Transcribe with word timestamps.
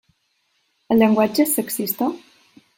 El 0.95 1.01
llenguatge 1.03 1.45
és 1.47 1.55
sexista? 1.61 2.13